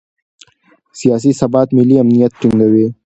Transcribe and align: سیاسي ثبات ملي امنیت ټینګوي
سیاسي 0.99 1.31
ثبات 1.39 1.67
ملي 1.77 1.95
امنیت 2.03 2.31
ټینګوي 2.39 2.85